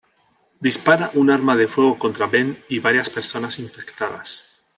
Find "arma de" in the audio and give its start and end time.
1.29-1.67